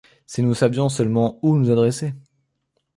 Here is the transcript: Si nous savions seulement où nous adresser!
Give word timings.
Si 0.25 0.41
nous 0.41 0.55
savions 0.55 0.89
seulement 0.89 1.37
où 1.43 1.55
nous 1.55 1.69
adresser! 1.69 2.15